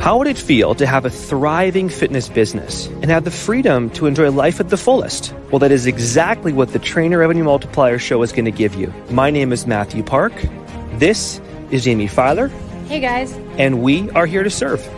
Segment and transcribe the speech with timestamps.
[0.00, 4.06] How would it feel to have a thriving fitness business and have the freedom to
[4.06, 5.34] enjoy life at the fullest?
[5.50, 8.94] Well, that is exactly what the Trainer Revenue Multiplier Show is going to give you.
[9.10, 10.32] My name is Matthew Park.
[10.94, 11.40] This
[11.72, 12.48] is Jamie Filer.
[12.86, 13.32] Hey, guys.
[13.58, 14.97] And we are here to serve.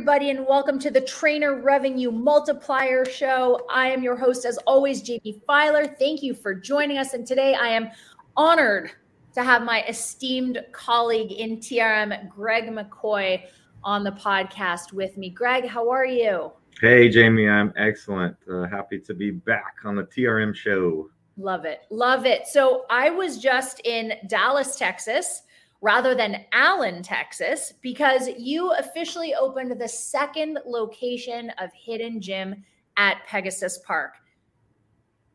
[0.00, 3.66] Everybody, and welcome to the Trainer Revenue Multiplier Show.
[3.70, 5.86] I am your host, as always, Jamie Filer.
[5.86, 7.12] Thank you for joining us.
[7.12, 7.90] And today I am
[8.34, 8.92] honored
[9.34, 13.42] to have my esteemed colleague in TRM, Greg McCoy,
[13.84, 15.28] on the podcast with me.
[15.28, 16.50] Greg, how are you?
[16.80, 18.34] Hey, Jamie, I'm excellent.
[18.50, 21.10] Uh, happy to be back on the TRM show.
[21.36, 21.80] Love it.
[21.90, 22.46] Love it.
[22.46, 25.42] So I was just in Dallas, Texas
[25.80, 32.62] rather than Allen, Texas, because you officially opened the second location of Hidden Gym
[32.96, 34.14] at Pegasus Park.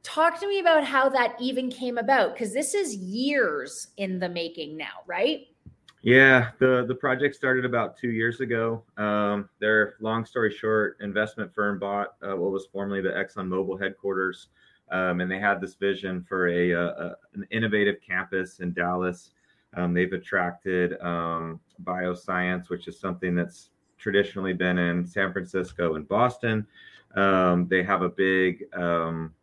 [0.04, 4.30] Talk to me about how that even came about because this is years in the
[4.30, 5.48] making now, right?
[6.04, 8.84] Yeah, the the project started about two years ago.
[8.98, 13.82] Um, their long story short, investment firm bought uh, what was formerly the Exxon Mobil
[13.82, 14.50] headquarters,
[14.92, 19.32] um, and they had this vision for a, a, a, an innovative campus in Dallas
[19.76, 26.08] um, they've attracted um, bioscience, which is something that's traditionally been in San Francisco and
[26.08, 26.66] Boston.
[27.16, 29.34] Um, they have a big um,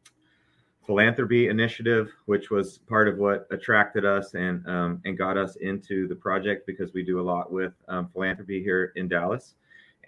[0.87, 6.07] philanthropy initiative, which was part of what attracted us and um, and got us into
[6.09, 9.55] the project because we do a lot with um, philanthropy here in Dallas.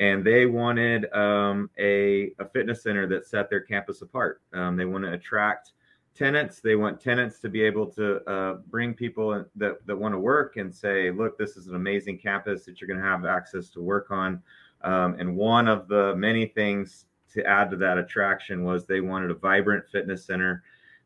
[0.00, 4.42] And they wanted a, a fitness center that set their campus apart.
[4.52, 5.72] they want to attract
[6.14, 10.18] tenants they want tenants to be able to uh, bring people that, that want to
[10.18, 13.68] work and say look this is an amazing campus that you're going to have access
[13.70, 14.40] to work on.
[14.82, 19.30] Um, and one of the many things to add to that attraction was they wanted
[19.30, 20.62] a vibrant fitness center.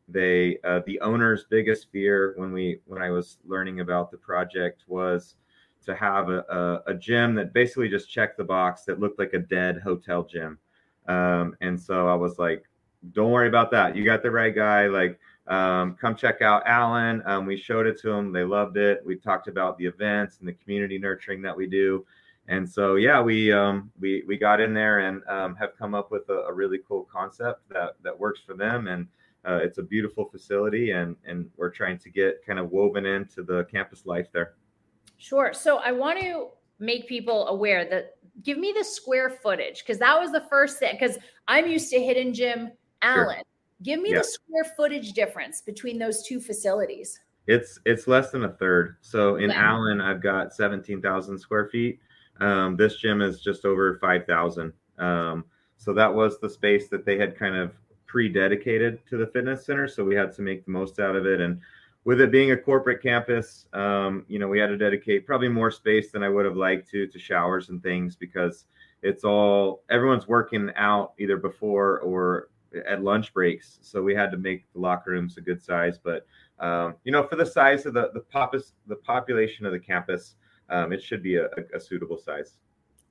[0.07, 4.83] They uh, the owner's biggest fear when we when i was learning about the project
[4.87, 5.35] was
[5.85, 9.33] to have a, a, a gym that basically just checked the box that looked like
[9.33, 10.59] a dead hotel gym.
[11.07, 12.68] Um, and so i was like
[13.11, 13.95] don't worry about that.
[13.95, 14.87] You got the right guy.
[14.87, 17.23] Like, um, come check out Allen.
[17.25, 18.31] Um, we showed it to them.
[18.31, 19.01] They loved it.
[19.05, 22.05] We talked about the events and the community nurturing that we do.
[22.47, 26.11] And so, yeah, we um, we we got in there and um, have come up
[26.11, 28.87] with a, a, really cool concept that that works for them.
[28.87, 29.07] And
[29.45, 33.43] uh, it's a beautiful facility, and and we're trying to get kind of woven into
[33.43, 34.55] the campus life there.
[35.17, 35.53] Sure.
[35.53, 36.47] So I want to
[36.79, 40.97] make people aware that give me the square footage because that was the first thing
[40.99, 41.17] because
[41.47, 42.71] I'm used to hidden gym
[43.01, 43.35] Allen.
[43.35, 43.43] Sure.
[43.81, 47.19] Give me the square footage difference between those two facilities.
[47.47, 48.97] It's it's less than a third.
[49.01, 49.71] So in yeah.
[49.71, 51.99] Allen, I've got seventeen thousand square feet.
[52.39, 54.73] Um, this gym is just over five thousand.
[54.97, 55.45] Um,
[55.77, 57.71] so that was the space that they had kind of
[58.05, 59.87] pre-dedicated to the fitness center.
[59.87, 61.39] So we had to make the most out of it.
[61.39, 61.61] And
[62.03, 65.71] with it being a corporate campus, um, you know, we had to dedicate probably more
[65.71, 68.65] space than I would have liked to to showers and things because
[69.03, 72.49] it's all everyone's working out either before or
[72.87, 73.79] at lunch breaks.
[73.81, 75.97] So we had to make the locker rooms a good size.
[75.97, 76.25] But
[76.59, 80.35] um, you know, for the size of the the popus, the population of the campus,
[80.69, 82.55] um, it should be a, a, suitable size.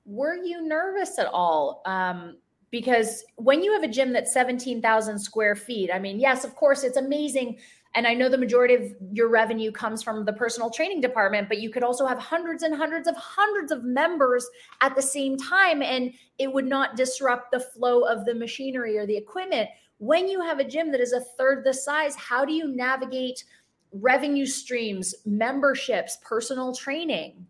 [0.05, 1.83] Were you nervous at all?
[1.87, 2.37] Um,
[2.71, 6.85] because when you have a gym that's 17,000 square feet, I mean, yes, of course,
[6.85, 7.59] it's amazing
[7.95, 8.83] and I know the majority of
[9.13, 12.75] your revenue comes from the personal training department, but you could also have hundreds and
[12.75, 14.49] hundreds of hundreds of members
[14.81, 19.07] at the same time, and it would not disrupt the flow of the machinery or
[19.07, 19.69] the equipment.
[19.99, 23.45] When you have a gym that is a third the size, how do you navigate
[23.93, 27.47] revenue streams, memberships, personal training?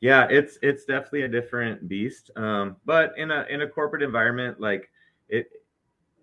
[0.00, 2.30] Yeah, it's it's definitely a different beast.
[2.36, 4.90] Um, but in a in a corporate environment, like
[5.28, 5.50] it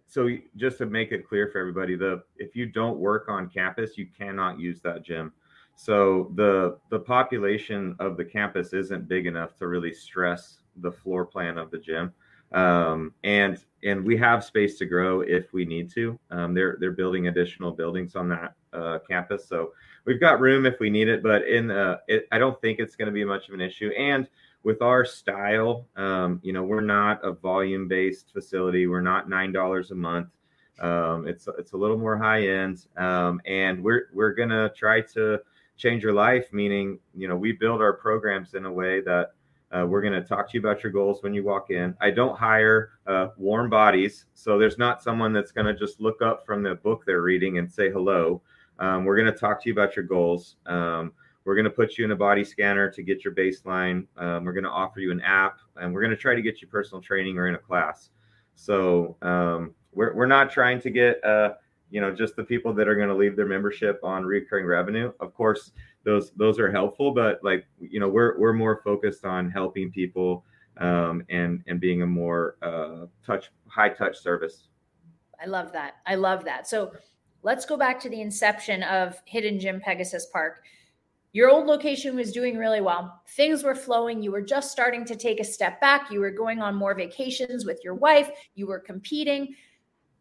[0.08, 3.98] so just to make it clear for everybody the if you don't work on campus
[3.98, 5.32] you cannot use that gym.
[5.76, 11.26] So the the population of the campus isn't big enough to really stress the floor
[11.26, 12.14] plan of the gym.
[12.54, 16.18] Um, and and we have space to grow if we need to.
[16.32, 19.48] Um, they're they're building additional buildings on that uh, campus.
[19.48, 19.74] So
[20.06, 22.96] we've got room if we need it but in uh, it, i don't think it's
[22.96, 23.90] going to be much of an issue.
[23.90, 24.28] And
[24.68, 28.86] with our style, um, you know, we're not a volume based facility.
[28.86, 30.28] We're not nine dollars a month.
[30.82, 35.40] Um, it's it's a little more high end, um, and we're we're gonna try to
[35.78, 36.52] change your life.
[36.52, 39.32] Meaning, you know, we build our programs in a way that
[39.72, 41.96] uh, we're to talk to you about your goals when you walk in.
[42.02, 46.46] I don't hire uh, warm bodies, so there's not someone that's to just look up
[46.46, 48.42] from the book they're reading and say hello.
[48.80, 50.58] Um, we're to talk to you about your goals.
[51.48, 54.06] We're going to put you in a body scanner to get your baseline.
[54.18, 56.62] Um, we're going to offer you an app, and we're going to try to get
[56.62, 58.10] you personal training or in a class.
[58.56, 61.54] So um, we're, we're not trying to get uh,
[61.90, 65.14] you know just the people that are going to leave their membership on recurring revenue.
[65.22, 65.72] Of course
[66.04, 70.44] those those are helpful but like you know we're we're more focused on helping people
[70.78, 74.68] um, and and being a more uh, touch high touch service.
[75.42, 75.96] I love that.
[76.06, 76.68] I love that.
[76.68, 76.92] So
[77.42, 80.62] let's go back to the inception of hidden gym pegasus park
[81.38, 85.16] your old location was doing really well things were flowing you were just starting to
[85.16, 88.80] take a step back you were going on more vacations with your wife you were
[88.80, 89.56] competing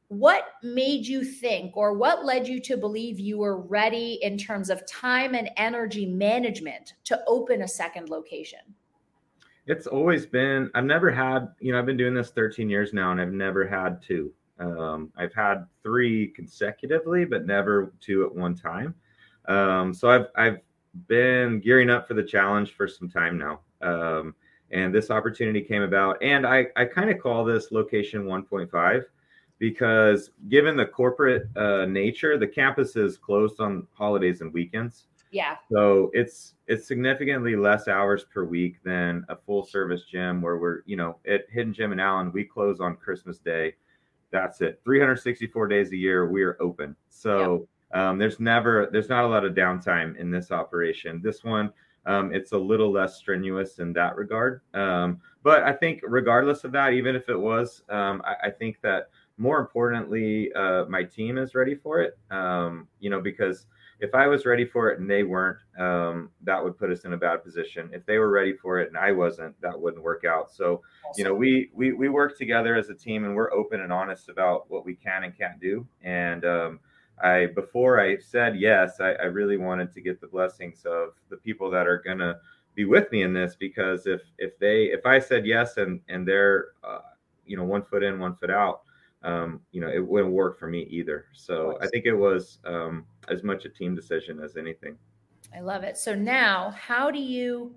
[0.09, 4.71] what made you think or what led you to believe you were ready in terms
[4.71, 8.61] of time and energy management to open a second location?
[9.67, 13.11] It's always been, I've never had, you know, I've been doing this 13 years now
[13.11, 14.33] and I've never had two.
[14.61, 18.95] Um, I've had three consecutively, but never two at one time.
[19.49, 20.59] Um, so I've, I've
[21.07, 23.61] been gearing up for the challenge for some time now.
[23.83, 24.35] Um,
[24.71, 26.23] and this opportunity came about.
[26.23, 29.05] And I, I kind of call this location 1.5
[29.59, 35.07] because given the corporate uh, nature, the campus is closed on holidays and weekends.
[35.31, 35.57] Yeah.
[35.71, 40.81] So it's it's significantly less hours per week than a full service gym where we're,
[40.87, 43.75] you know, at Hidden Gym in Allen, we close on Christmas Day.
[44.31, 44.81] That's it.
[44.85, 46.97] 364 days a year, we are open.
[47.09, 47.69] So yep.
[47.97, 51.21] Um, there's never there's not a lot of downtime in this operation.
[51.23, 51.73] This one,
[52.05, 54.61] um, it's a little less strenuous in that regard.
[54.75, 58.81] Um, but I think regardless of that, even if it was, um, I, I think
[58.83, 59.09] that
[59.39, 62.19] more importantly, uh, my team is ready for it.
[62.31, 63.67] Um, you know, because
[63.99, 67.15] if I was ready for it and they weren't, um, that would put us in
[67.15, 67.89] a bad position.
[67.95, 70.51] If they were ready for it and I wasn't, that wouldn't work out.
[70.51, 70.83] So,
[71.17, 74.29] you know, we we we work together as a team and we're open and honest
[74.29, 75.87] about what we can and can't do.
[76.03, 76.81] And um,
[77.23, 81.37] I before I said yes, I, I really wanted to get the blessings of the
[81.37, 82.39] people that are gonna
[82.75, 86.27] be with me in this because if if they if I said yes and and
[86.27, 87.01] they're uh,
[87.47, 88.83] you know one foot in one foot out
[89.27, 91.27] um, you know, it wouldn't work for me either.
[91.33, 94.97] So I think it was um, as much a team decision as anything.
[95.55, 95.97] I love it.
[95.97, 97.75] So now, how do you,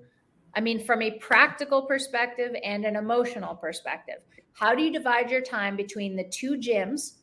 [0.55, 4.17] I mean, from a practical perspective and an emotional perspective,
[4.53, 7.18] how do you divide your time between the two gyms,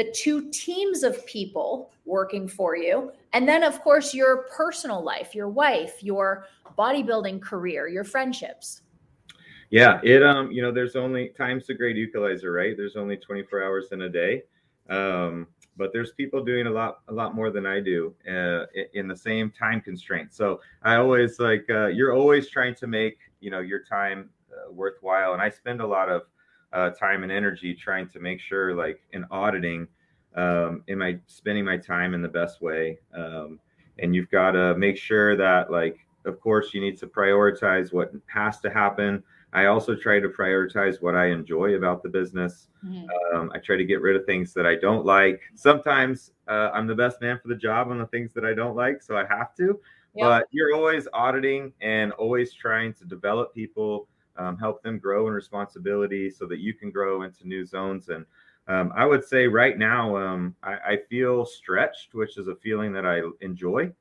[0.00, 5.34] the two teams of people working for you, and then, of course, your personal life,
[5.34, 6.46] your wife, your
[6.78, 8.80] bodybuilding career, your friendships?
[9.68, 12.74] Yeah, it um, you know, there's only time's a great equalizer, right?
[12.74, 14.42] There's only 24 hours in a day.
[14.88, 18.64] Um, but there's people doing a lot a lot more than I do uh,
[18.94, 20.32] in the same time constraint.
[20.32, 24.72] So I always like uh, you're always trying to make you know your time uh,
[24.72, 26.22] worthwhile, and I spend a lot of
[26.72, 29.86] uh, time and energy trying to make sure like in auditing,
[30.36, 32.98] um, am I spending my time in the best way?
[33.14, 33.58] Um,
[33.98, 38.12] and you've got to make sure that like of course you need to prioritize what
[38.28, 39.22] has to happen
[39.52, 42.68] I also try to prioritize what I enjoy about the business.
[42.84, 43.36] Mm-hmm.
[43.36, 45.40] Um, I try to get rid of things that I don't like.
[45.54, 48.76] Sometimes uh, I'm the best man for the job on the things that I don't
[48.76, 49.80] like, so I have to.
[50.14, 50.24] Yep.
[50.26, 55.32] But you're always auditing and always trying to develop people, um, help them grow in
[55.32, 58.08] responsibility so that you can grow into new zones.
[58.08, 58.24] And
[58.68, 62.92] um, I would say right now, um, I, I, feel stretched, which is a feeling
[62.92, 63.92] that I enjoy.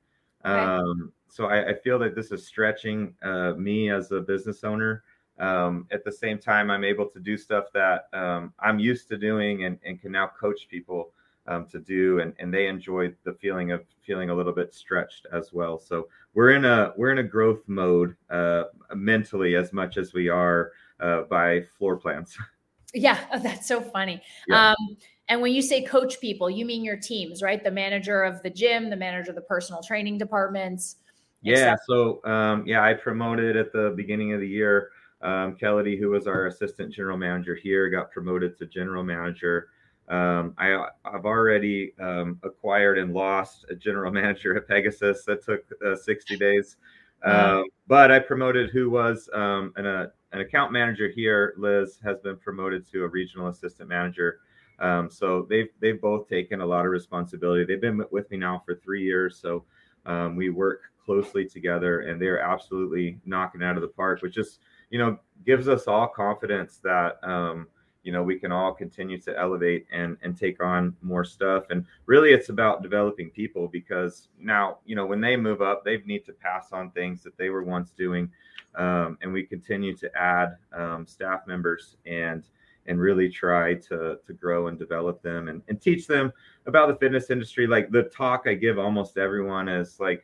[0.44, 5.04] Um, so I, I, feel that this is stretching uh, me as a business owner
[5.40, 9.18] um, at the same time, I'm able to do stuff that um, I'm used to
[9.18, 11.14] doing and, and can now coach people
[11.50, 15.26] um, to do, and, and they enjoy the feeling of feeling a little bit stretched
[15.34, 15.78] as well.
[15.78, 18.66] So we're in a we're in a growth mode uh,
[18.96, 22.38] mentally as much as we are uh, by floor plans.
[22.92, 24.20] Yeah, that's so funny.
[24.48, 24.72] Yeah.
[24.72, 27.64] Um, and when you say coach people, you mean your teams, right?
[27.64, 30.96] The manager of the gym, the manager of the personal training departments.
[31.44, 31.76] Yeah.
[31.88, 34.90] So um, yeah, I promoted at the beginning of the year
[35.22, 39.68] um, Kelly, who was our assistant general manager here, got promoted to general manager.
[40.10, 45.24] Um, I, have already um, acquired and lost a general manager at Pegasus.
[45.26, 46.78] That took uh, 60 days.
[47.24, 51.54] Um, but I promoted who was um, an, uh, an account manager here.
[51.58, 54.40] Liz has been promoted to a regional assistant manager.
[54.80, 57.66] Um, so they've they've both taken a lot of responsibility.
[57.66, 59.38] They've been with me now for three years.
[59.38, 59.66] So
[60.06, 64.60] um, we work closely together, and they're absolutely knocking out of the park, which just
[64.90, 67.68] you know, gives us all confidence that, um,
[68.04, 71.66] you know, we can all continue to elevate and, and take on more stuff.
[71.70, 75.98] And really, it's about developing people because now, you know, when they move up, they
[76.06, 78.32] need to pass on things that they were once doing.
[78.76, 82.44] Um, and we continue to add um, staff members and
[82.86, 86.32] and really try to to grow and develop them and, and teach them
[86.66, 87.68] about the fitness industry.
[87.68, 90.24] Like the talk I give almost everyone is like,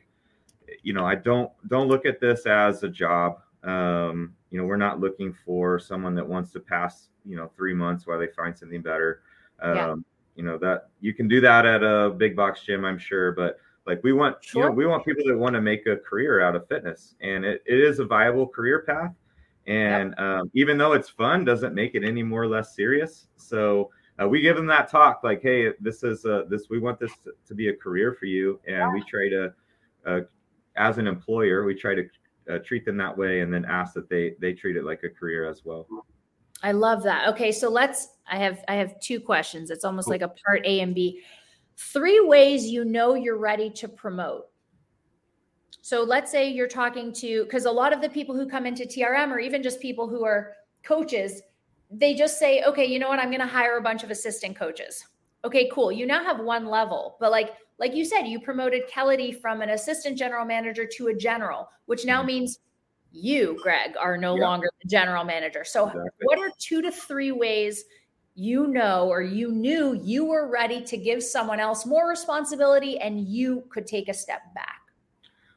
[0.82, 3.40] you know, I don't don't look at this as a job.
[3.62, 7.74] Um, you know, we're not looking for someone that wants to pass, you know, three
[7.74, 9.22] months while they find something better.
[9.60, 9.94] Um, yeah.
[10.36, 13.58] you know that you can do that at a big box gym, I'm sure, but
[13.86, 14.64] like we want, sure.
[14.64, 17.44] you know, we want people that want to make a career out of fitness, and
[17.44, 19.12] it, it is a viable career path.
[19.66, 20.20] And yep.
[20.20, 23.26] um, even though it's fun, doesn't make it any more or less serious.
[23.36, 23.90] So
[24.20, 26.68] uh, we give them that talk, like, hey, this is a, this.
[26.70, 28.92] We want this to, to be a career for you, and yeah.
[28.92, 29.52] we try to,
[30.06, 30.20] uh,
[30.76, 32.08] as an employer, we try to
[32.50, 35.10] uh, treat them that way, and then ask that they they treat it like a
[35.10, 35.86] career as well.
[36.62, 37.28] I love that.
[37.28, 38.08] Okay, so let's.
[38.28, 39.70] I have I have two questions.
[39.70, 40.14] It's almost cool.
[40.14, 41.22] like a part A and B.
[41.76, 44.46] Three ways you know you're ready to promote.
[45.82, 48.84] So let's say you're talking to because a lot of the people who come into
[48.84, 51.42] TRM or even just people who are coaches,
[51.90, 53.20] they just say, okay, you know what?
[53.20, 55.04] I'm going to hire a bunch of assistant coaches.
[55.44, 55.92] Okay, cool.
[55.92, 59.70] You now have one level, but like like you said, you promoted Kelly from an
[59.70, 62.26] assistant general manager to a general, which now mm-hmm.
[62.26, 62.58] means
[63.16, 64.42] you, Greg, are no yeah.
[64.42, 65.64] longer the general manager.
[65.64, 66.10] So, exactly.
[66.24, 67.84] what are two to three ways
[68.34, 73.26] you know or you knew you were ready to give someone else more responsibility and
[73.26, 74.80] you could take a step back?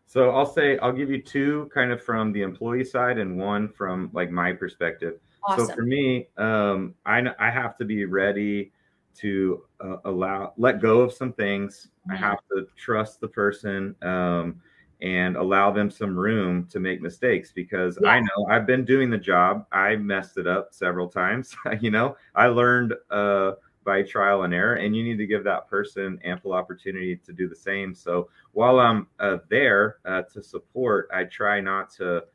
[0.06, 3.70] So, I'll say, I'll give you two kind of from the employee side and one
[3.70, 5.20] from like my perspective.
[5.44, 5.68] Awesome.
[5.68, 8.72] So, for me, um, I, I have to be ready
[9.18, 11.90] to uh, allow, let go of some things.
[12.10, 12.12] Mm-hmm.
[12.12, 13.96] I have to trust the person.
[14.02, 14.62] Um,
[15.02, 18.10] and allow them some room to make mistakes because yeah.
[18.10, 19.66] I know I've been doing the job.
[19.72, 21.56] I messed it up several times.
[21.80, 23.54] you know, I learned uh,
[23.86, 27.48] by trial and error, and you need to give that person ample opportunity to do
[27.48, 27.96] the same.
[27.96, 32.26] So while I'm uh, there uh, to support, I try not to,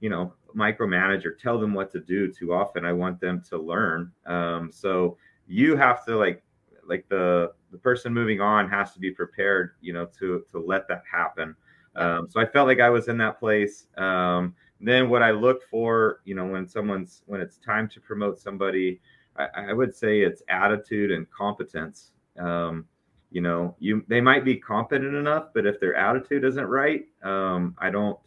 [0.00, 2.84] you know, micromanage or tell them what to do too often.
[2.84, 4.12] I want them to learn.
[4.24, 5.16] Um, so
[5.48, 6.42] you have to like,
[6.86, 10.86] like the the person moving on has to be prepared, you know, to to let
[10.88, 11.56] that happen.
[11.96, 13.86] Um, so I felt like I was in that place.
[13.96, 18.38] Um, then what I look for, you know, when someone's when it's time to promote
[18.38, 19.00] somebody,
[19.36, 22.12] I, I would say it's attitude and competence.
[22.38, 22.86] Um,
[23.30, 27.74] you know, you they might be competent enough, but if their attitude isn't right, um,
[27.78, 28.18] I don't.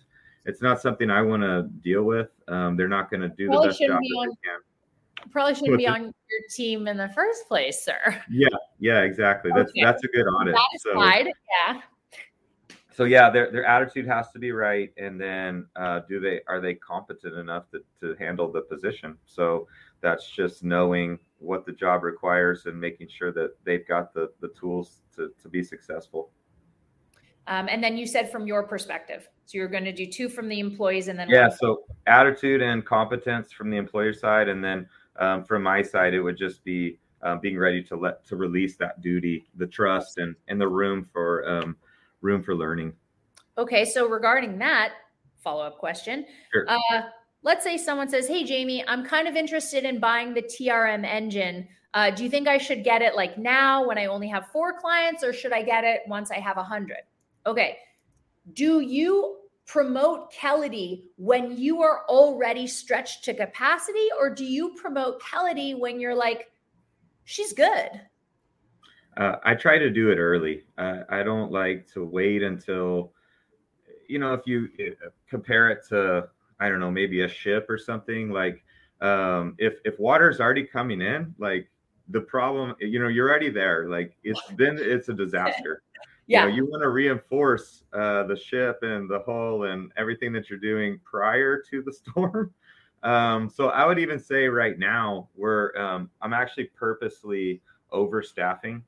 [0.45, 2.29] It's not something I want to deal with.
[2.47, 5.29] Um, they're not going to do probably the best job that on.
[5.29, 7.99] Probably shouldn't be on your team in the first place, sir.
[8.31, 8.47] Yeah,
[8.79, 9.51] yeah, exactly.
[9.53, 9.83] That's okay.
[9.83, 10.55] that's a good audit.
[10.55, 11.81] Satisfied, so, yeah
[12.97, 16.59] so yeah, their their attitude has to be right, and then uh, do they are
[16.59, 19.15] they competent enough to, to handle the position?
[19.27, 19.67] So
[20.01, 24.47] that's just knowing what the job requires and making sure that they've got the the
[24.59, 26.31] tools to to be successful.
[27.45, 30.49] Um, and then you said from your perspective, so you're going to do two from
[30.49, 34.89] the employees, and then yeah, so attitude and competence from the employer side, and then
[35.19, 38.75] um, from my side, it would just be uh, being ready to let to release
[38.77, 41.77] that duty, the trust, and and the room for um,
[42.21, 42.93] room for learning.
[43.57, 44.93] Okay, so regarding that
[45.43, 46.65] follow up question, sure.
[46.67, 47.01] uh,
[47.43, 51.67] let's say someone says, "Hey, Jamie, I'm kind of interested in buying the TRM engine.
[51.93, 54.79] Uh, do you think I should get it like now when I only have four
[54.79, 57.01] clients, or should I get it once I have a hundred?
[57.45, 57.77] Okay,
[58.53, 65.21] do you promote Kelly when you are already stretched to capacity, or do you promote
[65.21, 66.51] Kelly when you're like,
[67.25, 67.89] she's good?
[69.17, 70.63] Uh, I try to do it early.
[70.77, 73.13] Uh, I don't like to wait until,
[74.07, 77.79] you know, if you uh, compare it to, I don't know, maybe a ship or
[77.79, 78.29] something.
[78.29, 78.63] Like,
[79.01, 81.67] um, if if water's already coming in, like
[82.09, 83.89] the problem, you know, you're already there.
[83.89, 85.81] Like it's been, it's a disaster.
[86.27, 86.43] yeah.
[86.43, 90.49] You, know, you want to reinforce uh, the ship and the hull and everything that
[90.49, 92.53] you're doing prior to the storm.
[93.01, 98.81] Um, so I would even say right now we're, um, I'm actually purposely overstaffing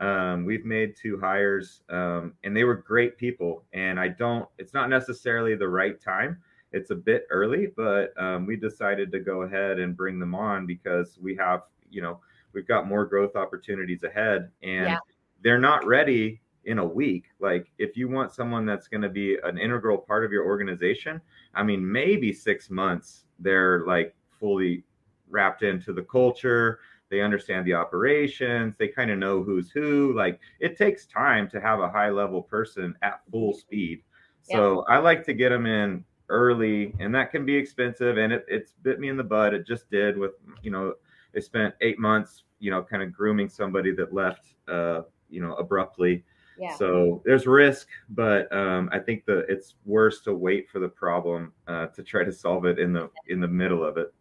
[0.00, 3.64] um, we've made two hires, um, and they were great people.
[3.72, 6.38] And I don't, it's not necessarily the right time.
[6.72, 10.66] It's a bit early, but um, we decided to go ahead and bring them on
[10.66, 12.20] because we have, you know,
[12.52, 14.98] we've got more growth opportunities ahead, and yeah.
[15.42, 17.26] they're not ready in a week.
[17.38, 21.20] Like, if you want someone that's going to be an integral part of your organization,
[21.54, 24.82] I mean, maybe six months, they're like fully
[25.28, 26.80] wrapped into the culture
[27.14, 31.60] they understand the operations they kind of know who's who like it takes time to
[31.60, 34.02] have a high level person at full speed
[34.42, 34.96] so yeah.
[34.96, 38.72] i like to get them in early and that can be expensive and it, it's
[38.82, 40.92] bit me in the butt it just did with you know
[41.32, 45.54] they spent eight months you know kind of grooming somebody that left uh you know
[45.54, 46.24] abruptly
[46.56, 46.76] yeah.
[46.76, 51.52] So there's risk, but um, I think that it's worse to wait for the problem
[51.66, 54.14] uh, to try to solve it in the in the middle of it.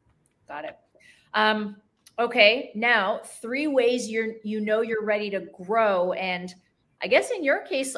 [0.47, 0.77] Got it.
[1.35, 1.77] Um,
[2.19, 6.13] Okay, now three ways you're you know you're ready to grow.
[6.13, 6.53] And
[7.01, 7.95] I guess in your case,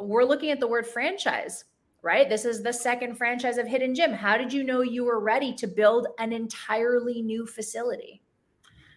[0.00, 1.64] we're looking at the word franchise,
[2.02, 2.28] right?
[2.28, 4.12] This is the second franchise of Hidden Gym.
[4.12, 8.20] How did you know you were ready to build an entirely new facility?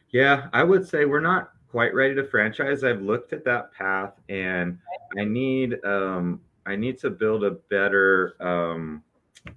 [0.10, 2.84] Yeah, I would say we're not quite ready to franchise.
[2.84, 4.80] I've looked at that path, and
[5.18, 9.04] I need um, I need to build a better um,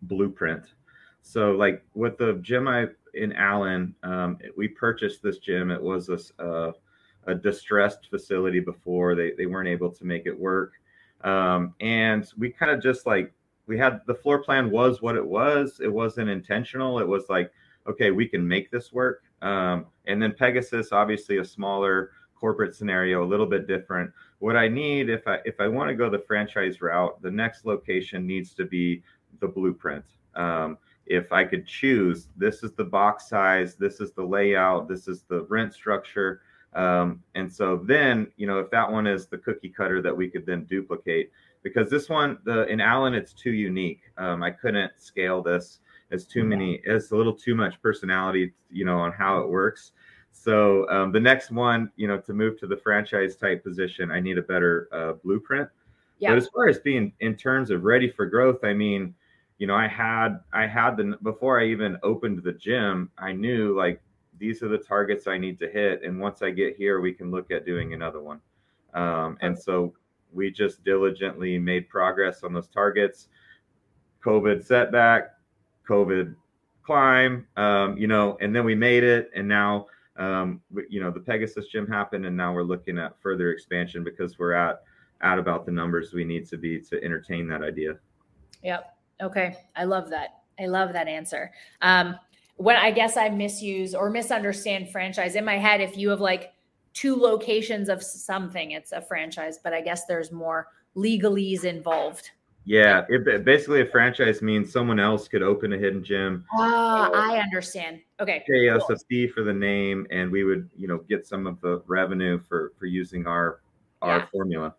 [0.02, 0.74] blueprint.
[1.22, 5.70] So, like with the gym I in Allen, um, we purchased this gym.
[5.70, 6.72] It was a, a,
[7.26, 10.72] a distressed facility before they they weren't able to make it work,
[11.22, 13.32] um, and we kind of just like
[13.66, 15.80] we had the floor plan was what it was.
[15.82, 16.98] It wasn't intentional.
[16.98, 17.52] It was like
[17.86, 19.24] okay, we can make this work.
[19.40, 24.10] Um, and then Pegasus, obviously a smaller corporate scenario, a little bit different.
[24.38, 27.64] What I need, if I if I want to go the franchise route, the next
[27.64, 29.02] location needs to be
[29.40, 30.04] the blueprint.
[30.34, 35.08] Um, if I could choose, this is the box size, this is the layout, this
[35.08, 36.42] is the rent structure.
[36.74, 40.28] Um, and so then, you know, if that one is the cookie cutter that we
[40.28, 41.30] could then duplicate,
[41.62, 44.00] because this one, the in Allen, it's too unique.
[44.16, 45.80] Um, I couldn't scale this.
[46.10, 46.80] It's too many.
[46.84, 49.92] It's a little too much personality, you know, on how it works.
[50.30, 54.20] So um, the next one, you know, to move to the franchise type position, I
[54.20, 55.68] need a better uh, blueprint.
[56.18, 56.30] Yeah.
[56.30, 59.14] But as far as being in terms of ready for growth, I mean,
[59.58, 63.76] you know, I had I had the before I even opened the gym, I knew
[63.76, 64.00] like
[64.38, 67.30] these are the targets I need to hit, and once I get here, we can
[67.30, 68.40] look at doing another one.
[68.94, 69.94] Um, and so
[70.32, 73.28] we just diligently made progress on those targets.
[74.24, 75.34] COVID setback,
[75.88, 76.34] COVID
[76.82, 81.20] climb, um, you know, and then we made it, and now, um, you know, the
[81.20, 84.82] Pegasus gym happened, and now we're looking at further expansion because we're at
[85.22, 87.94] at about the numbers we need to be to entertain that idea.
[88.62, 88.92] Yep.
[89.20, 89.56] Okay.
[89.76, 90.42] I love that.
[90.58, 91.50] I love that answer.
[91.80, 92.16] Um,
[92.56, 96.52] when I guess I misuse or misunderstand franchise in my head, if you have like
[96.92, 102.30] two locations of something, it's a franchise, but I guess there's more legalese involved.
[102.64, 106.44] Yeah, it, basically a franchise means someone else could open a hidden gym.
[106.52, 108.00] Ah, I understand.
[108.20, 108.80] Okay, pay cool.
[108.80, 111.82] us a fee for the name, and we would, you know, get some of the
[111.88, 113.62] revenue for for using our
[114.00, 114.26] our yeah.
[114.30, 114.74] formula.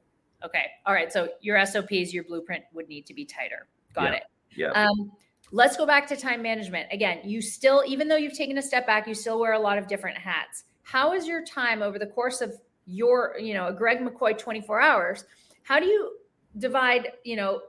[0.46, 1.12] Okay, all right.
[1.12, 3.68] So your SOPs, your blueprint would need to be tighter.
[3.94, 4.14] Got yeah.
[4.14, 4.24] it.
[4.56, 4.70] Yeah.
[4.72, 5.12] Um,
[5.52, 7.20] let's go back to time management again.
[7.24, 9.88] You still, even though you've taken a step back, you still wear a lot of
[9.88, 10.64] different hats.
[10.84, 12.54] How is your time over the course of
[12.86, 15.26] your, you know, Greg McCoy 24 hours?
[15.64, 16.18] How do you
[16.58, 17.62] divide, you know,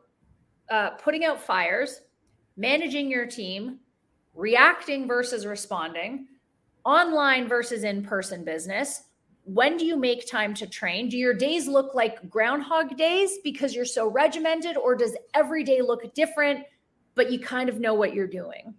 [0.71, 2.01] uh, putting out fires,
[2.57, 3.79] managing your team,
[4.35, 6.27] reacting versus responding,
[6.85, 9.05] online versus in person business.
[9.45, 11.09] When do you make time to train?
[11.09, 15.83] Do your days look like groundhog days because you're so regimented, or does every day
[15.83, 16.65] look different,
[17.15, 18.75] but you kind of know what you're doing?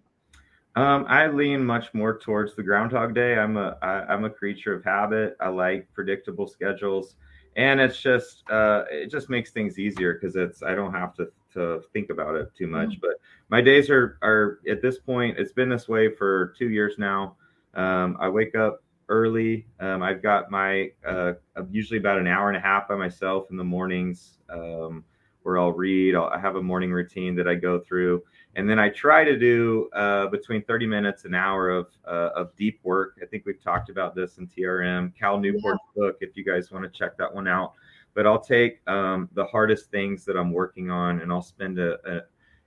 [0.76, 3.38] Um, I lean much more towards the groundhog day.
[3.38, 5.38] I'm a I, I'm a creature of habit.
[5.40, 7.16] I like predictable schedules,
[7.56, 11.28] and it's just uh, it just makes things easier because it's I don't have to
[11.54, 12.90] to think about it too much.
[12.90, 13.00] Mm-hmm.
[13.02, 13.16] But
[13.50, 15.38] my days are are at this point.
[15.40, 17.38] It's been this way for two years now.
[17.76, 19.66] Um, I wake up early.
[19.80, 21.34] Um, I've got my uh,
[21.70, 25.04] usually about an hour and a half by myself in the mornings um,
[25.44, 26.16] where I'll read.
[26.16, 28.24] I'll, I have a morning routine that I go through,
[28.56, 32.56] and then I try to do uh, between 30 minutes an hour of uh, of
[32.56, 33.20] deep work.
[33.22, 35.14] I think we've talked about this in TRM.
[35.16, 36.02] Cal Newport's yeah.
[36.02, 37.74] book, if you guys want to check that one out
[38.16, 41.98] but I'll take um, the hardest things that I'm working on and I'll spend a,
[42.10, 42.22] a,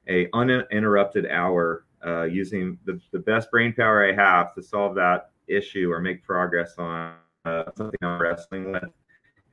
[0.06, 5.30] a uninterrupted hour uh, using the, the best brain power I have to solve that
[5.48, 8.84] issue or make progress on uh, something I'm wrestling with.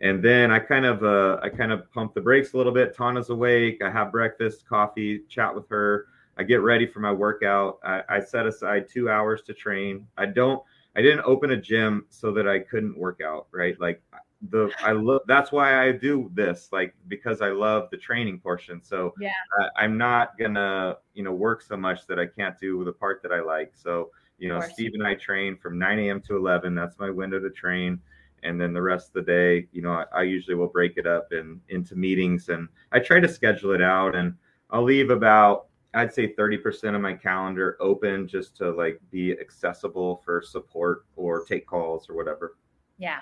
[0.01, 2.95] And then I kind of uh, I kind of pump the brakes a little bit.
[2.95, 3.81] Tana's awake.
[3.84, 6.08] I have breakfast, coffee, chat with her.
[6.38, 7.79] I get ready for my workout.
[7.84, 10.05] I, I set aside two hours to train.
[10.17, 10.62] I don't.
[10.97, 13.47] I didn't open a gym so that I couldn't work out.
[13.51, 13.79] Right.
[13.79, 14.01] Like
[14.49, 18.81] the I love that's why I do this like because I love the training portion.
[18.84, 22.84] So yeah, uh, I'm not gonna you know work so much that I can't do
[22.84, 23.71] the part that I like.
[23.75, 26.21] So you know, Steve and I train from 9 a.m.
[26.21, 26.75] to 11.
[26.75, 27.99] That's my window to train.
[28.43, 31.07] And then the rest of the day, you know, I, I usually will break it
[31.07, 34.35] up in into meetings and I try to schedule it out and
[34.69, 40.21] I'll leave about I'd say 30% of my calendar open just to like be accessible
[40.25, 42.57] for support or take calls or whatever.
[42.97, 43.19] Yeah.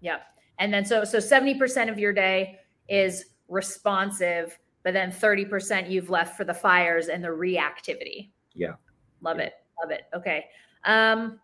[0.00, 0.22] Yep.
[0.58, 6.36] And then so so 70% of your day is responsive, but then 30% you've left
[6.36, 8.30] for the fires and the reactivity.
[8.54, 8.72] Yeah.
[9.22, 9.44] Love yeah.
[9.44, 9.52] it.
[9.82, 10.02] Love it.
[10.14, 10.46] Okay.
[10.84, 11.40] Um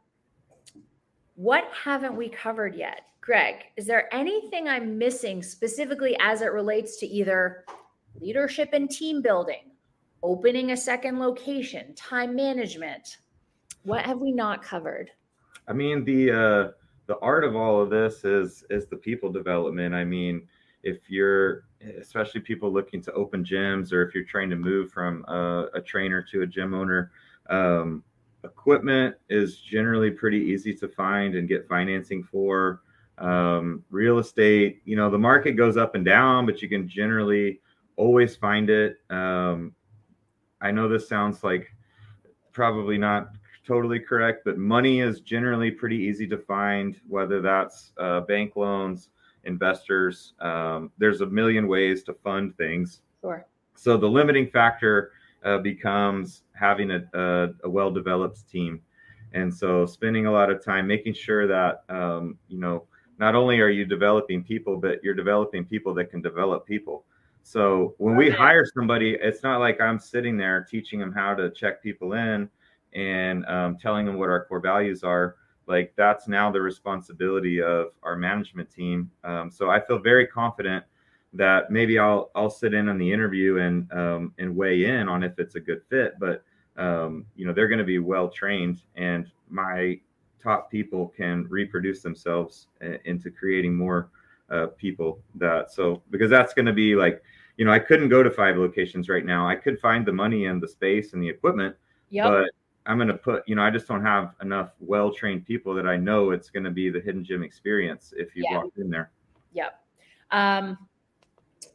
[1.37, 3.03] what haven't we covered yet?
[3.21, 7.65] Greg, is there anything I'm missing specifically as it relates to either
[8.21, 9.73] leadership and team building,
[10.23, 13.19] opening a second location, time management?
[13.83, 15.11] What have we not covered?
[15.67, 16.71] I mean, the uh
[17.07, 19.95] the art of all of this is is the people development.
[19.95, 20.47] I mean,
[20.83, 21.65] if you're
[21.99, 25.81] especially people looking to open gyms or if you're trying to move from a, a
[25.81, 27.11] trainer to a gym owner,
[27.51, 28.03] um,
[28.45, 32.81] equipment is generally pretty easy to find and get financing for.
[33.19, 34.83] um, real estate.
[34.85, 37.61] You know, the market goes up and down, but you can generally
[37.97, 38.97] always find it.
[39.11, 39.75] Um,
[40.61, 41.69] I know this sounds like
[42.53, 43.31] probably not
[43.67, 49.11] totally correct, but money is generally pretty easy to find, whether that's uh, bank loans,
[49.45, 50.35] investors.
[50.41, 53.03] Um, there's a million ways to fund things.
[53.21, 53.47] Sure.
[53.77, 55.13] So the limiting factor
[55.45, 58.81] uh, becomes having a, a, a well developed team.
[59.33, 62.85] And so spending a lot of time making sure that, um, you know,
[63.19, 67.05] not only are you developing people, but you're developing people that can develop people.
[67.43, 71.51] So when we hire somebody, it's not like I'm sitting there teaching them how to
[71.51, 72.49] check people in
[72.95, 75.37] and um, telling them what our core values are.
[75.67, 79.11] Like that's now the responsibility of our management team.
[79.25, 80.85] Um, so I feel very confident
[81.35, 85.23] that maybe I'll I'll sit in on the interview and um, and weigh in on
[85.23, 86.15] if it's a good fit.
[86.19, 86.45] But
[86.77, 90.01] um, you know they're going to be well trained, and my
[90.43, 94.11] top people can reproduce themselves uh, into creating more
[94.51, 97.23] uh, people that so because that's going to be like
[97.57, 100.45] you know i couldn't go to five locations right now i could find the money
[100.47, 101.75] and the space and the equipment
[102.11, 102.27] yep.
[102.27, 102.51] but
[102.85, 105.87] i'm going to put you know i just don't have enough well trained people that
[105.87, 108.59] i know it's going to be the hidden gym experience if you yeah.
[108.59, 109.11] walk in there
[109.55, 109.81] yep
[110.31, 110.77] um,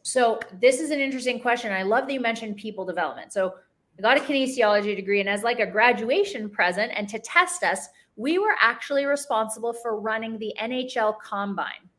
[0.10, 3.54] so this is an interesting question i love that you mentioned people development so
[4.00, 7.90] I got a kinesiology degree, and as like a graduation present, and to test us,
[8.16, 11.90] we were actually responsible for running the NHL Combine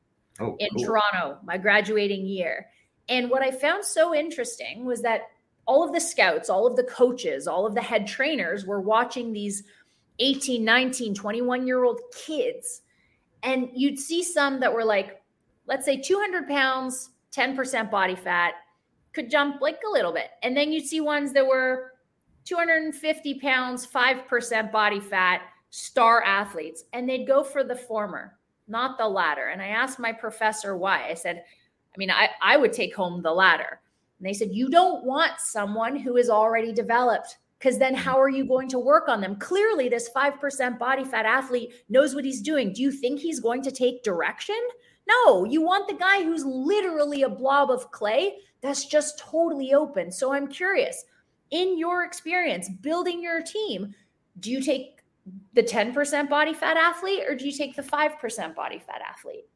[0.41, 0.85] oh, in cool.
[0.85, 2.69] Toronto, my graduating year.
[3.11, 5.29] And what I found so interesting was that
[5.67, 9.31] all of the scouts, all of the coaches, all of the head trainers were watching
[9.31, 9.65] these
[10.21, 12.81] 18, 19, 21 year old kids.
[13.43, 15.23] And you'd see some that were like,
[15.67, 18.55] let's say 200 pounds, 10% body fat,
[19.13, 20.31] could jump like a little bit.
[20.43, 21.93] And then you'd see ones that were
[22.45, 28.37] 250 pounds, 5% body fat, star athletes, and they'd go for the former,
[28.69, 29.49] not the latter.
[29.49, 31.09] And I asked my professor why.
[31.09, 31.45] I said,
[31.95, 33.81] I mean, I, I would take home the latter.
[34.19, 38.29] And they said, You don't want someone who is already developed because then how are
[38.29, 39.37] you going to work on them?
[39.37, 42.73] Clearly, this 5% body fat athlete knows what he's doing.
[42.73, 44.57] Do you think he's going to take direction?
[45.07, 50.13] No, you want the guy who's literally a blob of clay that's just totally open.
[50.13, 51.05] So I'm curious,
[51.51, 53.95] in your experience building your team,
[54.39, 55.01] do you take
[55.55, 59.47] the 10% body fat athlete or do you take the 5% body fat athlete?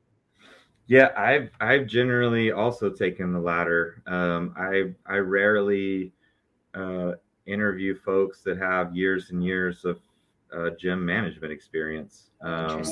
[0.87, 4.03] Yeah, I've I've generally also taken the latter.
[4.07, 6.13] Um, I I rarely
[6.75, 7.13] uh,
[7.47, 10.01] interview folks that have years and years of
[10.55, 12.31] uh, gym management experience.
[12.43, 12.83] Um,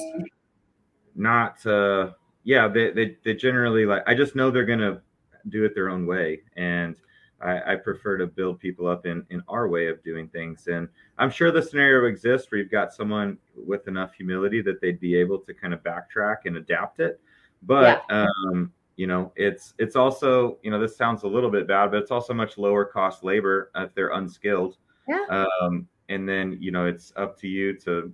[1.14, 2.12] not uh,
[2.44, 4.02] yeah, they, they they generally like.
[4.06, 5.00] I just know they're gonna
[5.48, 6.96] do it their own way, and
[7.40, 10.68] I, I, prefer to build people up in in our way of doing things.
[10.68, 15.00] And I'm sure the scenario exists where you've got someone with enough humility that they'd
[15.00, 17.20] be able to kind of backtrack and adapt it.
[17.62, 18.26] But yeah.
[18.26, 21.98] um, you know, it's it's also you know this sounds a little bit bad, but
[21.98, 24.76] it's also much lower cost labor if they're unskilled.
[25.08, 25.46] Yeah.
[25.60, 28.12] Um, and then you know it's up to you to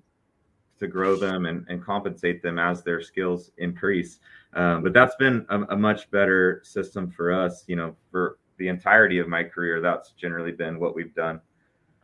[0.78, 4.20] to grow them and, and compensate them as their skills increase.
[4.54, 8.68] Um, but that's been a, a, much better system for us, you know, for the
[8.68, 9.80] entirety of my career.
[9.80, 11.40] That's generally been what we've done.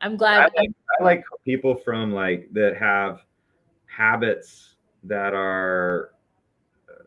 [0.01, 0.41] I'm glad.
[0.41, 3.23] I like, I like people from like that have
[3.87, 6.11] habits that are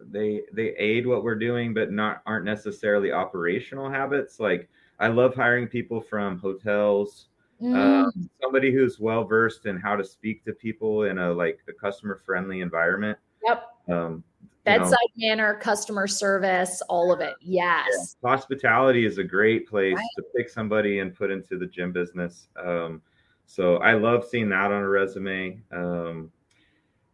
[0.10, 4.40] they they aid what we're doing, but not aren't necessarily operational habits.
[4.40, 7.28] Like I love hiring people from hotels,
[7.62, 7.76] mm.
[7.76, 11.74] um, somebody who's well versed in how to speak to people in a like a
[11.74, 13.18] customer friendly environment.
[13.46, 13.64] Yep.
[13.90, 14.24] Um,
[14.64, 17.36] bedside know, manner, customer service, all of it.
[17.42, 18.18] Yes.
[18.22, 18.30] Yeah.
[18.30, 20.06] Hospitality is a great place right.
[20.18, 22.50] to pick somebody and put into the gym business.
[22.62, 23.02] Um,
[23.46, 25.62] so I love seeing that on a resume.
[25.72, 26.32] Um,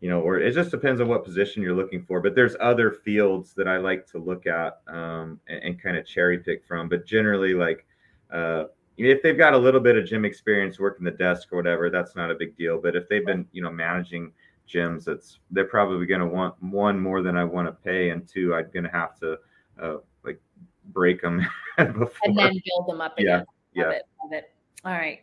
[0.02, 2.20] you know, or it just depends on what position you're looking for.
[2.20, 6.06] But there's other fields that I like to look at um, and, and kind of
[6.06, 6.90] cherry pick from.
[6.90, 7.86] But generally, like
[8.30, 8.66] uh,
[8.98, 12.16] if they've got a little bit of gym experience working the desk or whatever, that's
[12.16, 12.80] not a big deal.
[12.82, 14.32] But if they've been, you know, managing
[14.70, 18.28] gyms, it's they're probably going to want one more than I want to pay, and
[18.28, 19.38] two, I'm going to have to
[19.82, 20.40] uh, like
[20.86, 21.46] break them
[21.78, 22.10] before.
[22.24, 23.46] and then build them up again.
[23.74, 23.98] Yeah, love yeah.
[23.98, 24.52] It, love it.
[24.86, 25.20] All right.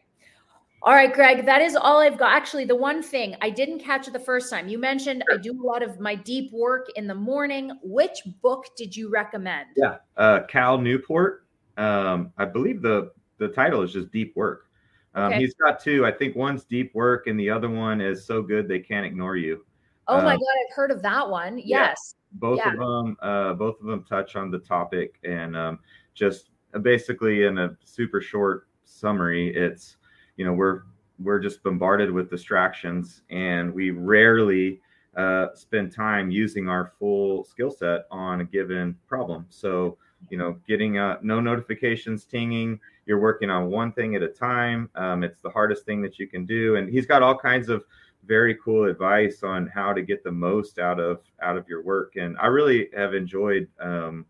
[0.82, 2.32] All right, Greg, that is all I've got.
[2.32, 5.38] Actually, the one thing I didn't catch it the first time you mentioned sure.
[5.38, 7.70] I do a lot of my deep work in the morning.
[7.82, 9.68] Which book did you recommend?
[9.76, 11.44] Yeah, uh, Cal Newport.
[11.76, 14.66] Um, I believe the the title is just Deep Work.
[15.14, 15.40] Um, okay.
[15.40, 16.06] He's got two.
[16.06, 19.36] I think one's deep work, and the other one is so good they can't ignore
[19.36, 19.64] you.
[20.06, 21.58] Oh um, my god, I've heard of that one.
[21.58, 22.14] Yes.
[22.14, 22.72] Yeah, both yeah.
[22.72, 25.78] of them, uh, both of them touch on the topic, and um,
[26.14, 29.96] just uh, basically in a super short summary, it's
[30.36, 30.82] you know we're
[31.18, 34.80] we're just bombarded with distractions, and we rarely
[35.16, 39.44] uh, spend time using our full skill set on a given problem.
[39.48, 44.28] So, you know, getting uh, no notifications tinging, you're working on one thing at a
[44.28, 44.88] time.
[44.94, 46.76] Um, it's the hardest thing that you can do.
[46.76, 47.84] And he's got all kinds of
[48.26, 52.16] very cool advice on how to get the most out of out of your work.
[52.16, 54.26] And I really have enjoyed um,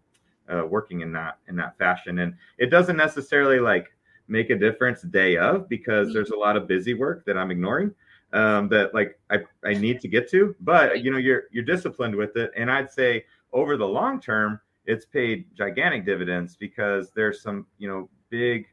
[0.48, 2.20] uh, working in that in that fashion.
[2.20, 3.88] And it doesn't necessarily like
[4.29, 6.14] make a difference day of because mm-hmm.
[6.14, 7.92] there's a lot of busy work that I'm ignoring
[8.33, 10.55] um, that like I, I need to get to.
[10.61, 14.61] But you know, you're you're disciplined with it, and I'd say over the long term,
[14.87, 18.66] it's paid gigantic dividends because there's some you know big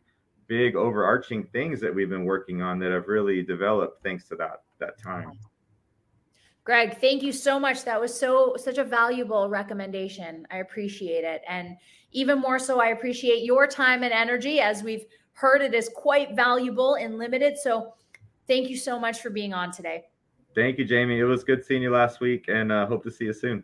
[0.47, 4.63] big overarching things that we've been working on that have really developed thanks to that
[4.79, 5.31] that time.
[6.63, 7.85] Greg, thank you so much.
[7.85, 10.45] That was so such a valuable recommendation.
[10.51, 11.41] I appreciate it.
[11.47, 11.77] And
[12.11, 16.35] even more so, I appreciate your time and energy as we've heard it is quite
[16.35, 17.57] valuable and limited.
[17.57, 17.93] So
[18.47, 20.05] Thank you so much for being on today.
[20.55, 21.19] Thank you, Jamie.
[21.19, 23.63] It was good seeing you last week and uh, hope to see you soon.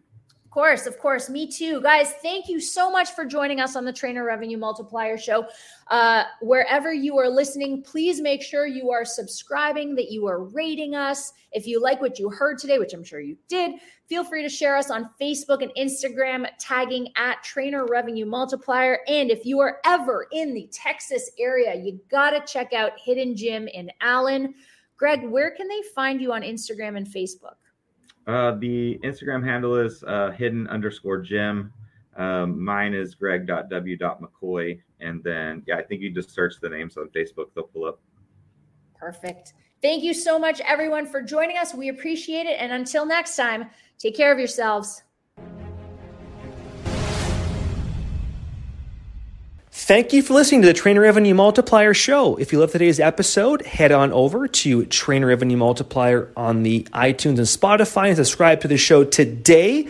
[0.53, 1.31] Course, of course.
[1.31, 1.81] Me too.
[1.81, 5.47] Guys, thank you so much for joining us on the Trainer Revenue Multiplier Show.
[5.87, 10.93] Uh, wherever you are listening, please make sure you are subscribing, that you are rating
[10.93, 11.33] us.
[11.53, 14.49] If you like what you heard today, which I'm sure you did, feel free to
[14.49, 18.99] share us on Facebook and Instagram, tagging at Trainer Revenue Multiplier.
[19.07, 23.35] And if you are ever in the Texas area, you got to check out Hidden
[23.35, 24.53] Gym in Allen.
[24.97, 27.55] Greg, where can they find you on Instagram and Facebook?
[28.25, 31.73] Uh, the Instagram handle is uh, hidden underscore gym.
[32.15, 34.81] Um, mine is greg.w.mccoy.
[34.99, 37.99] And then, yeah, I think you just search the names on Facebook, they'll pull up.
[38.95, 39.53] Perfect.
[39.81, 41.73] Thank you so much, everyone, for joining us.
[41.73, 42.57] We appreciate it.
[42.59, 45.03] And until next time, take care of yourselves.
[49.85, 52.37] Thank you for listening to the Trainer Revenue Multiplier Show.
[52.37, 57.37] If you love today's episode, head on over to Trainer Revenue Multiplier on the iTunes
[57.37, 59.89] and Spotify and subscribe to the show today.